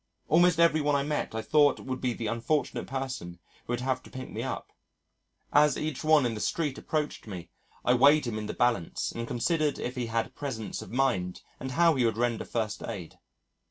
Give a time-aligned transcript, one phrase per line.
[0.29, 4.01] Almost every one I met I thought would be the unfortunate person who would have
[4.01, 4.71] to pick me up.
[5.53, 7.51] As each one in the street approached me,
[7.85, 11.73] I weighed him in the balance and considered if he had presence of mind and
[11.73, 13.19] how he would render first aid.